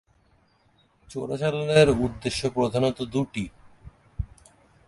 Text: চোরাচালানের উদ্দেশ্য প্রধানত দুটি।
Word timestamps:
চোরাচালানের 1.09 1.89
উদ্দেশ্য 1.99 2.41
প্রধানত 2.49 2.97
দুটি। 3.13 3.45